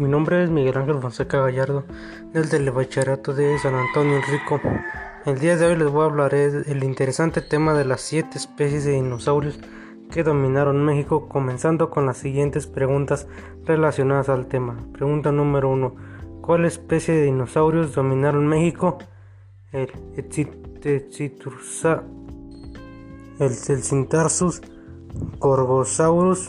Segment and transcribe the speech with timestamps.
[0.00, 1.84] Mi nombre es Miguel Ángel Fonseca Gallardo,
[2.32, 4.58] del Telebacharato de San Antonio Enrico.
[5.26, 8.86] El día de hoy les voy a hablar del interesante tema de las siete especies
[8.86, 9.60] de dinosaurios
[10.10, 13.28] que dominaron México, comenzando con las siguientes preguntas
[13.66, 14.78] relacionadas al tema.
[14.94, 15.96] Pregunta número uno:
[16.40, 18.96] ¿Cuál especie de dinosaurios dominaron México?
[19.70, 19.90] El
[20.82, 22.04] Echitursa,
[23.38, 24.62] el Celcintarsus,
[25.38, 26.48] Corgosaurus,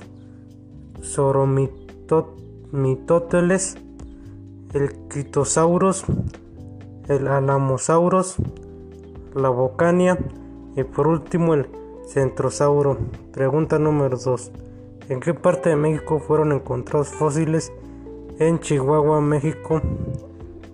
[1.01, 2.39] Soromitot
[2.71, 3.75] Mitóteles,
[4.73, 6.05] el Critosaurus,
[7.09, 8.37] el Alamosaurus,
[9.35, 10.17] la Bocania
[10.77, 11.67] y por último el
[12.07, 12.97] Centrosauro.
[13.33, 14.51] Pregunta número 2.
[15.09, 17.73] ¿En qué parte de México fueron encontrados fósiles?
[18.39, 19.81] En Chihuahua, México.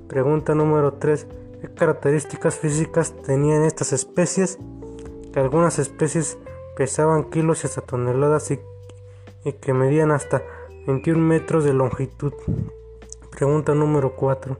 [0.07, 1.25] Pregunta número 3.
[1.61, 4.59] ¿Qué características físicas tenían estas especies?
[5.33, 6.37] Que algunas especies
[6.75, 8.59] pesaban kilos y hasta toneladas y,
[9.43, 10.43] y que medían hasta
[10.87, 12.31] 21 metros de longitud.
[13.29, 14.57] Pregunta número 4.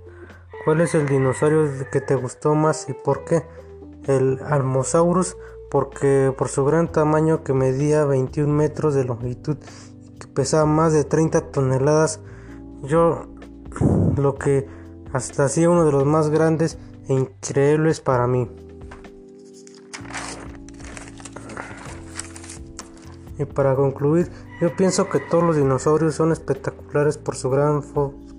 [0.66, 3.44] ¿Cuál es el dinosaurio que te gustó más y por qué?
[4.08, 5.38] El Almosaurus,
[5.72, 9.56] porque por su gran tamaño que medía 21 metros de longitud
[10.04, 12.20] y que pesaba más de 30 toneladas.
[12.84, 13.28] Yo
[14.18, 14.68] lo que
[15.14, 18.52] hasta hacía uno de los más grandes e increíbles para mí.
[23.40, 27.84] Y para concluir, yo pienso que todos los dinosaurios son espectaculares por su gran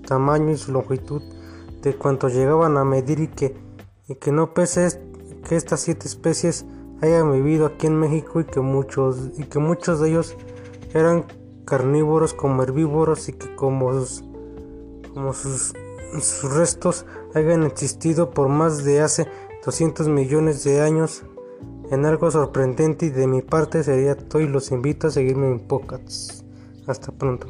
[0.05, 1.21] tamaño y su longitud
[1.81, 3.55] de cuanto llegaban a medir y que,
[4.07, 5.01] y que no pese
[5.47, 6.65] que estas siete especies
[7.01, 10.35] hayan vivido aquí en México y que muchos, y que muchos de ellos
[10.93, 11.25] eran
[11.65, 14.23] carnívoros como herbívoros y que como sus,
[15.13, 15.73] como sus,
[16.19, 19.27] sus restos hayan existido por más de hace
[19.63, 21.23] 200 millones de años
[21.91, 25.59] en algo sorprendente y de mi parte sería todo y los invito a seguirme en
[25.59, 26.43] Pocats.
[26.87, 27.47] Hasta pronto.